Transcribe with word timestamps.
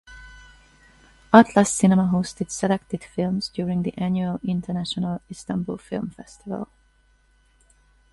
Atlas 1.31 1.71
Cinema 1.71 2.09
hosted 2.11 2.49
selected 2.49 3.03
films 3.03 3.49
during 3.49 3.83
the 3.83 3.95
annual 3.99 4.39
International 4.43 5.21
Istanbul 5.29 5.77
Film 5.77 6.09
Festival. 6.09 6.67